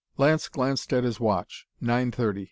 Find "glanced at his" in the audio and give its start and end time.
0.49-1.19